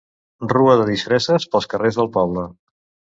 Rua 0.53 0.77
de 0.79 0.87
disfresses 0.87 1.45
pels 1.51 1.69
carrers 1.73 1.99
del 2.01 2.09
poble. 2.17 2.47